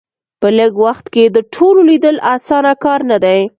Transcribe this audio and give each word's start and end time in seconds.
په 0.41 0.47
لږ 0.57 0.73
وخت 0.85 1.05
کې 1.13 1.23
د 1.35 1.37
ټولو 1.53 1.79
لیدل 1.89 2.17
اسانه 2.33 2.73
کار 2.83 2.99
نه 3.11 3.17
دی. 3.23 3.41